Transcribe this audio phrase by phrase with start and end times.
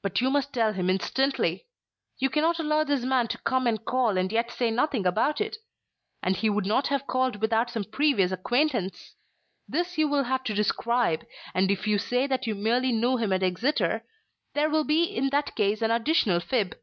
[0.00, 1.66] "But you must tell him instantly.
[2.16, 5.58] You cannot allow this man to come and call and yet say nothing about it.
[6.22, 9.16] And he would not have called without some previous acquaintance.
[9.68, 13.34] This you will have to describe, and if you say that you merely knew him
[13.34, 14.06] at Exeter,
[14.54, 16.78] there will be in that case an additional fib."